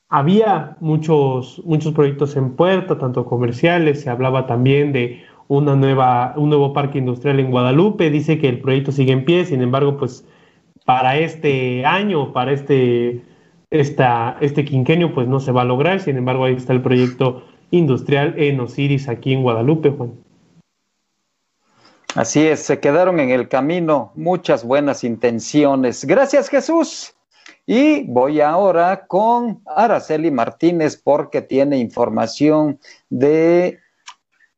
[0.08, 6.50] había muchos, muchos proyectos en puerta, tanto comerciales, se hablaba también de una nueva, un
[6.50, 10.26] nuevo parque industrial en Guadalupe, dice que el proyecto sigue en pie, sin embargo, pues
[10.90, 13.22] para este año, para este,
[13.70, 16.00] este quinquenio, pues no se va a lograr.
[16.00, 20.14] Sin embargo, ahí está el proyecto industrial en Osiris, aquí en Guadalupe, Juan.
[22.16, 26.06] Así es, se quedaron en el camino muchas buenas intenciones.
[26.06, 27.14] Gracias, Jesús.
[27.68, 32.80] Y voy ahora con Araceli Martínez porque tiene información
[33.12, 33.78] de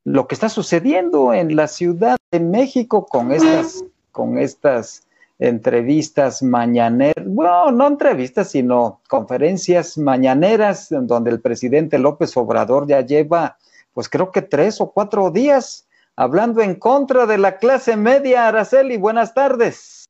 [0.06, 5.06] lo que está sucediendo en la Ciudad de México con estas, con estas
[5.42, 13.58] entrevistas mañaneras, bueno, no entrevistas, sino conferencias mañaneras, donde el presidente López Obrador ya lleva,
[13.92, 18.48] pues creo que tres o cuatro días hablando en contra de la clase media.
[18.48, 20.01] Araceli, buenas tardes.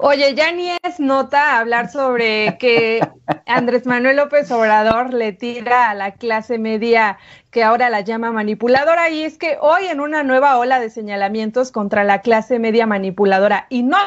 [0.00, 3.00] Oye, ya ni es nota hablar sobre que
[3.46, 7.18] Andrés Manuel López Obrador le tira a la clase media
[7.50, 9.10] que ahora la llama manipuladora.
[9.10, 13.66] Y es que hoy en una nueva ola de señalamientos contra la clase media manipuladora
[13.70, 13.98] y no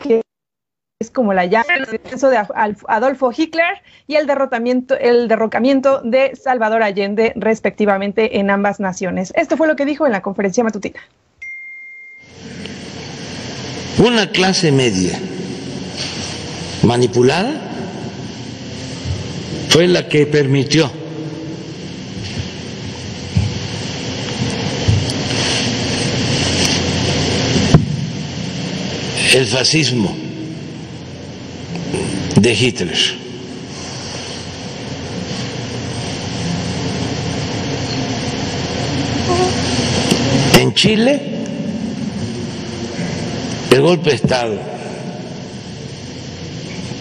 [0.00, 0.22] que
[1.16, 2.36] como la llama el descenso de
[2.88, 9.32] Adolfo Hitler y el derrotamiento, el derrocamiento de Salvador Allende, respectivamente, en ambas naciones.
[9.34, 11.00] Esto fue lo que dijo en la conferencia matutina.
[13.98, 15.18] Una clase media
[16.82, 17.50] manipulada
[19.70, 20.92] fue la que permitió
[29.34, 30.25] el fascismo
[32.36, 32.98] de Hitler.
[40.60, 41.20] En Chile,
[43.70, 44.58] el golpe de Estado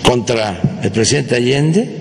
[0.03, 1.97] contra el presidente Allende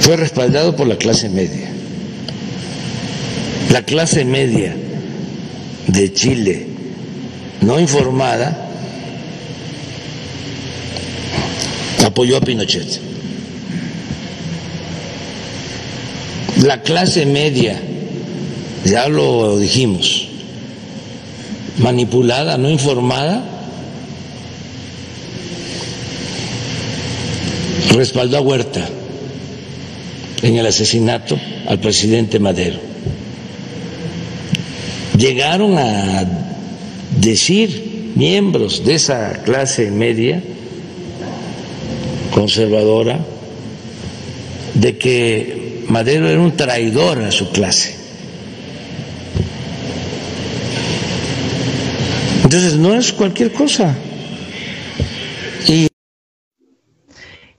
[0.00, 1.68] fue respaldado por la clase media.
[3.72, 4.74] La clase media
[5.86, 6.66] de Chile
[7.60, 8.67] no informada
[12.18, 13.00] apoyó a Pinochet.
[16.64, 17.80] la clase media,
[18.84, 20.26] ya lo dijimos,
[21.78, 23.44] manipulada, no informada,
[27.94, 28.88] respaldó a Huerta
[30.42, 31.38] en el asesinato
[31.68, 32.80] al presidente Madero.
[35.16, 36.24] Llegaron a
[37.20, 40.42] decir miembros de esa clase media
[42.38, 43.18] conservadora
[44.74, 47.96] de que Madero era un traidor a su clase.
[52.44, 53.96] Entonces no es cualquier cosa.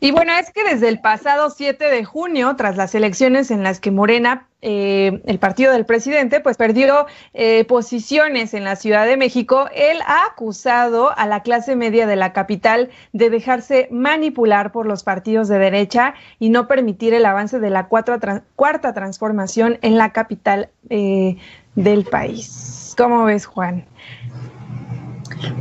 [0.02, 3.80] Y bueno, es que desde el pasado 7 de junio, tras las elecciones en las
[3.80, 9.18] que Morena, eh, el partido del presidente, pues perdió eh, posiciones en la Ciudad de
[9.18, 14.86] México, él ha acusado a la clase media de la capital de dejarse manipular por
[14.86, 20.12] los partidos de derecha y no permitir el avance de la cuarta transformación en la
[20.14, 21.38] capital eh,
[21.76, 22.94] del país.
[22.98, 23.86] ¿Cómo ves, Juan?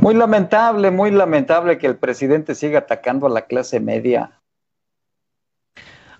[0.01, 4.39] Muy lamentable, muy lamentable que el presidente siga atacando a la clase media.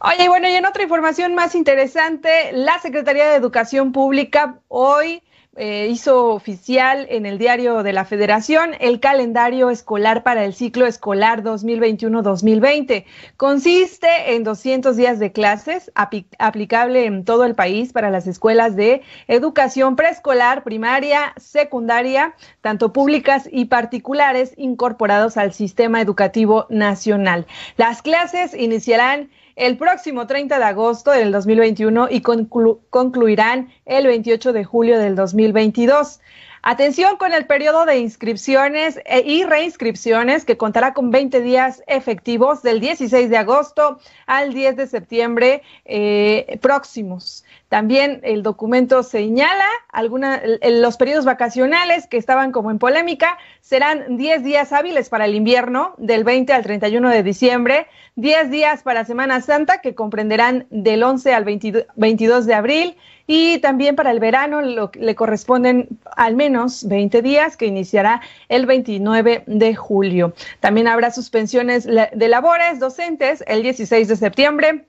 [0.01, 5.21] Oye, bueno, y en otra información más interesante, la Secretaría de Educación Pública hoy
[5.59, 10.85] eh, hizo oficial en el diario de la Federación el calendario escolar para el ciclo
[10.85, 13.03] escolar 2021-2020.
[13.35, 19.01] Consiste en 200 días de clases aplicable en todo el país para las escuelas de
[19.27, 27.45] educación preescolar, primaria, secundaria, tanto públicas y particulares incorporados al sistema educativo nacional.
[27.75, 29.29] Las clases iniciarán
[29.59, 36.21] el próximo 30 de agosto del 2021 y concluirán el 28 de julio del 2022.
[36.61, 42.61] Atención con el periodo de inscripciones e y reinscripciones que contará con 20 días efectivos
[42.63, 47.45] del 16 de agosto al 10 de septiembre eh, próximos.
[47.69, 54.43] También el documento señala alguna, los periodos vacacionales que estaban como en polémica serán 10
[54.43, 59.39] días hábiles para el invierno del 20 al 31 de diciembre, 10 días para Semana
[59.39, 62.97] Santa que comprenderán del 11 al 22 de abril
[63.31, 69.43] y también para el verano le corresponden al menos 20 días que iniciará el 29
[69.45, 70.33] de julio.
[70.61, 74.87] También habrá suspensiones de labores docentes el 16 de septiembre,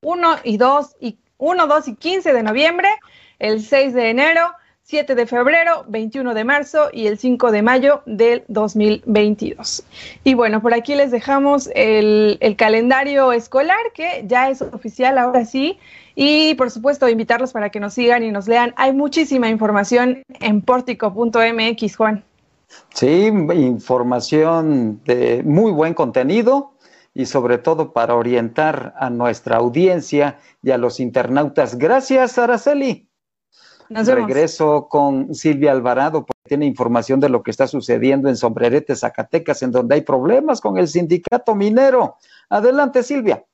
[0.00, 2.88] 1 y 2 y 1, 2 y 15 de noviembre,
[3.40, 4.52] el 6 de enero,
[4.92, 9.84] 7 de febrero, 21 de marzo y el 5 de mayo del 2022.
[10.22, 15.46] Y bueno, por aquí les dejamos el, el, calendario escolar que ya es oficial ahora
[15.46, 15.78] sí.
[16.14, 18.74] Y por supuesto, invitarlos para que nos sigan y nos lean.
[18.76, 22.22] Hay muchísima información en portico.mx, Juan.
[22.92, 26.74] Sí, información de muy buen contenido
[27.14, 31.78] y sobre todo para orientar a nuestra audiencia y a los internautas.
[31.78, 33.08] Gracias, Araceli.
[33.88, 38.96] Nos Regreso con Silvia Alvarado, porque tiene información de lo que está sucediendo en Sombrerete,
[38.96, 42.16] Zacatecas, en donde hay problemas con el sindicato minero.
[42.48, 43.44] Adelante, Silvia.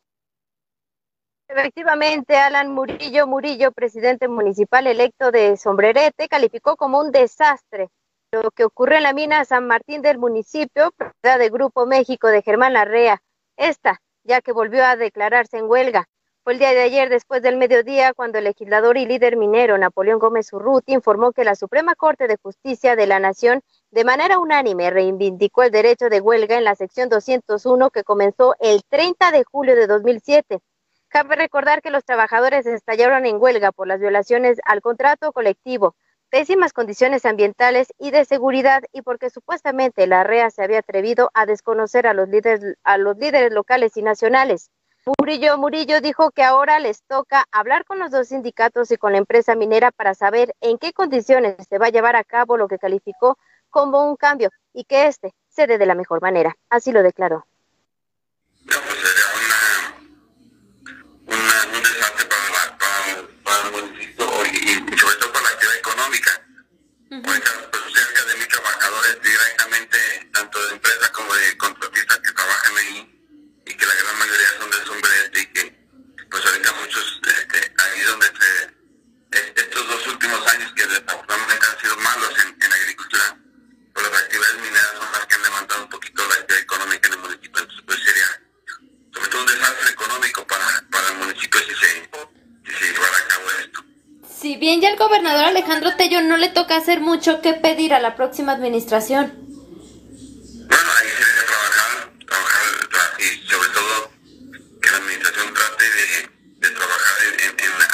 [1.49, 7.89] Efectivamente, Alan Murillo Murillo, presidente municipal electo de Sombrerete, calificó como un desastre
[8.31, 12.43] lo que ocurre en la mina San Martín del municipio, propiedad de Grupo México de
[12.43, 13.23] Germán Larrea,
[13.57, 16.07] esta, ya que volvió a declararse en huelga.
[16.49, 20.19] Fue el día de ayer, después del mediodía, cuando el legislador y líder minero Napoleón
[20.19, 24.89] Gómez Urruti informó que la Suprema Corte de Justicia de la Nación, de manera unánime,
[24.89, 29.77] reivindicó el derecho de huelga en la sección 201 que comenzó el 30 de julio
[29.77, 30.61] de 2007.
[31.09, 35.97] Cabe recordar que los trabajadores estallaron en huelga por las violaciones al contrato colectivo,
[36.31, 41.45] pésimas condiciones ambientales y de seguridad y porque supuestamente la REA se había atrevido a
[41.45, 44.71] desconocer a los líderes, a los líderes locales y nacionales.
[45.17, 49.19] Murillo Murillo dijo que ahora les toca hablar con los dos sindicatos y con la
[49.19, 52.79] empresa minera para saber en qué condiciones se va a llevar a cabo lo que
[52.79, 53.39] calificó
[53.71, 56.57] como un cambio y que éste se dé de la mejor manera.
[56.69, 57.47] Así lo declaró.
[67.09, 67.43] pues,
[67.95, 69.99] cerca de mis trabajadores directamente,
[70.33, 73.19] tanto de empresas como de contratistas que trabajan ahí,
[73.67, 75.79] y que la gran mayoría son de sombrerete y que
[76.81, 78.79] muchos, este, ahí donde se,
[79.31, 83.37] estos dos últimos años que desafortunadamente han sido malos en, en agricultura,
[83.93, 87.15] pues las actividades mineras son las que han levantado un poquito la actividad económica en
[87.15, 88.49] el municipio, entonces pues sería
[89.13, 92.11] sobre todo un desastre económico para, para el municipio si se,
[92.67, 93.85] si se llevara a cabo esto.
[94.41, 98.01] Si bien ya el gobernador Alejandro Tello no le toca hacer mucho que pedir a
[98.01, 99.35] la próxima administración.
[100.69, 104.13] Bueno, ahí se debe trabajar, trabajar y sobre todo
[104.81, 106.31] que la administración trate de,
[106.69, 107.89] de trabajar en, en, en, la,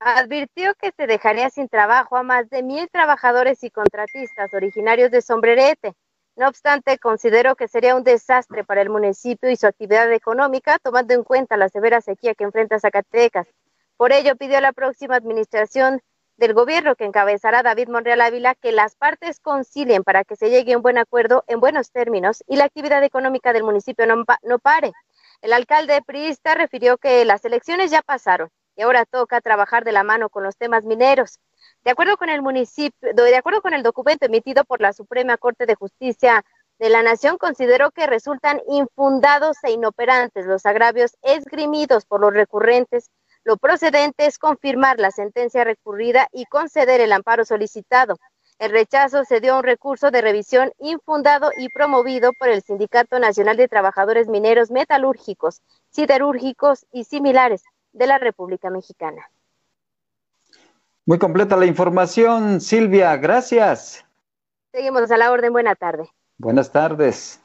[0.00, 5.20] advirtió que se dejaría sin trabajo a más de mil trabajadores y contratistas originarios de
[5.20, 5.92] Sombrerete.
[6.34, 11.12] No obstante, consideró que sería un desastre para el municipio y su actividad económica, tomando
[11.12, 13.46] en cuenta la severa sequía que enfrenta Zacatecas.
[13.98, 16.00] Por ello, pidió a la próxima administración
[16.38, 20.72] del gobierno que encabezará David Monreal Ávila que las partes concilien para que se llegue
[20.72, 24.58] a un buen acuerdo en buenos términos y la actividad económica del municipio no, no
[24.58, 24.92] pare.
[25.42, 30.04] El alcalde priista refirió que las elecciones ya pasaron y ahora toca trabajar de la
[30.04, 31.38] mano con los temas mineros.
[31.84, 35.66] De acuerdo con el municipio, de acuerdo con el documento emitido por la Suprema Corte
[35.66, 36.44] de Justicia
[36.78, 43.10] de la Nación, consideró que resultan infundados e inoperantes los agravios esgrimidos por los recurrentes.
[43.44, 48.16] Lo procedente es confirmar la sentencia recurrida y conceder el amparo solicitado.
[48.58, 53.18] El rechazo se dio a un recurso de revisión infundado y promovido por el Sindicato
[53.18, 57.62] Nacional de Trabajadores Mineros Metalúrgicos, Siderúrgicos y similares,
[57.92, 59.30] de la República Mexicana.
[61.06, 64.04] Muy completa la información, Silvia, gracias.
[64.72, 66.08] Seguimos a la orden, buena tarde.
[66.38, 67.40] Buenas tardes.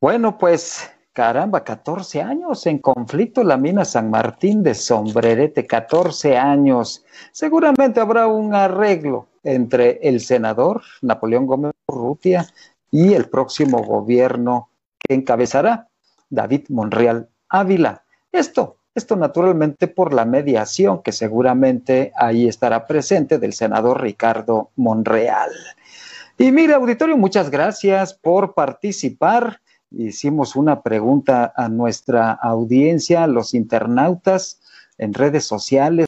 [0.00, 7.04] Bueno, pues caramba, 14 años en conflicto la mina San Martín de Sombrerete, 14 años.
[7.32, 12.46] Seguramente habrá un arreglo entre el senador Napoleón Gómez Urrutia
[12.90, 15.88] y el próximo gobierno que encabezará
[16.30, 18.01] David Monreal Ávila.
[18.32, 25.50] Esto, esto naturalmente por la mediación que seguramente ahí estará presente del senador Ricardo Monreal.
[26.38, 29.60] Y mire, auditorio, muchas gracias por participar.
[29.90, 34.60] Hicimos una pregunta a nuestra audiencia, los internautas,
[34.98, 36.06] en redes sociales.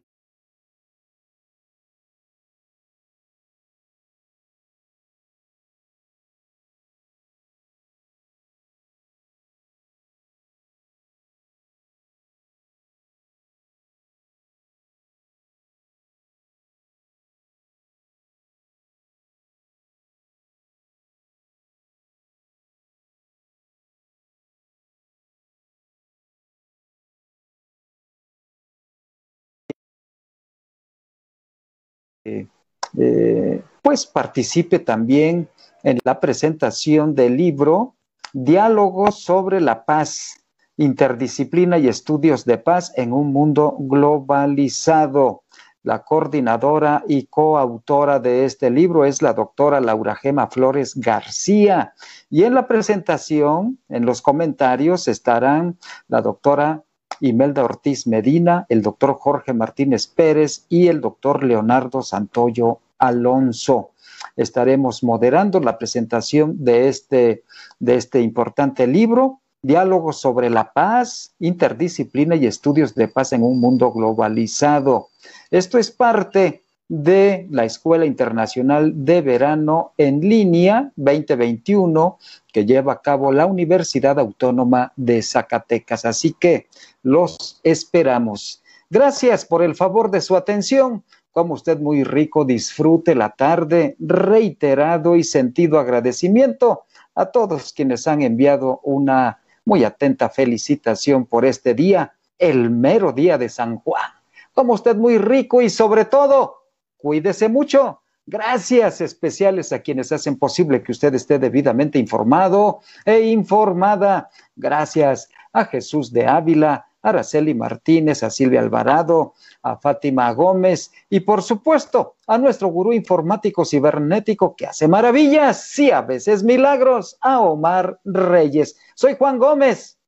[33.85, 35.51] Pues participe también
[35.82, 37.97] en la presentación del libro
[38.32, 40.43] Diálogos sobre la paz,
[40.78, 45.43] interdisciplina y estudios de paz en un mundo globalizado.
[45.82, 51.93] La coordinadora y coautora de este libro es la doctora Laura Gema Flores García.
[52.30, 55.78] Y en la presentación, en los comentarios, estarán
[56.09, 56.85] la doctora
[57.20, 63.90] Imelda Ortiz Medina, el doctor Jorge Martínez Pérez y el doctor Leonardo Santoyo Alonso.
[64.36, 67.44] Estaremos moderando la presentación de este,
[67.78, 73.61] de este importante libro, Diálogos sobre la paz, interdisciplina y estudios de paz en un
[73.61, 75.09] mundo globalizado.
[75.50, 82.18] Esto es parte de la Escuela Internacional de Verano en línea 2021
[82.52, 86.05] que lleva a cabo la Universidad Autónoma de Zacatecas.
[86.05, 86.66] Así que
[87.02, 88.62] los esperamos.
[88.90, 91.02] Gracias por el favor de su atención.
[91.35, 93.97] Como usted muy rico, disfrute la tarde.
[93.99, 96.85] Reiterado y sentido agradecimiento
[97.16, 103.37] a todos quienes han enviado una muy atenta felicitación por este día, el mero día
[103.37, 104.12] de San Juan.
[104.53, 106.68] Como usted muy rico y sobre todo,
[106.99, 108.01] cuídese mucho.
[108.26, 114.30] Gracias especiales a quienes hacen posible que usted esté debidamente informado e informada.
[114.55, 121.42] Gracias a Jesús de Ávila, Araceli Martínez, a Silvia Alvarado, a Fátima Gómez y por
[121.42, 128.00] supuesto a nuestro gurú informático cibernético que hace maravillas y a veces milagros, a Omar
[128.05, 128.76] Reyes.
[128.94, 129.98] Soy Juan Gómez.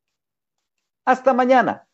[1.04, 1.86] Hasta mañana.